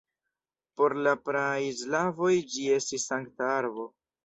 Por 0.79 0.95
la 1.07 1.13
praaj 1.27 1.61
slavoj 1.83 2.33
ĝi 2.55 2.67
estis 2.81 3.09
sankta 3.13 3.55
arbo. 3.63 3.89